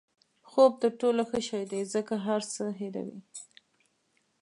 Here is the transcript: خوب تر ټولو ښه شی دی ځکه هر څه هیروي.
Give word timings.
خوب 0.49 0.71
تر 0.81 0.91
ټولو 1.01 1.21
ښه 1.29 1.39
شی 1.47 1.63
دی 1.71 1.81
ځکه 1.93 2.15
هر 2.25 2.41
څه 2.53 2.63
هیروي. 2.79 3.19